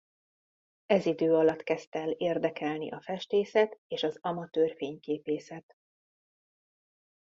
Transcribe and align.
Ez 0.85 1.05
idő 1.05 1.33
alatt 1.35 1.63
kezdte 1.63 1.99
el 1.99 2.09
érdekelni 2.09 2.91
a 2.91 3.01
festészet 3.01 3.79
és 3.87 4.03
az 4.03 4.17
amatőr 4.21 4.75
fényképészet. 4.75 5.75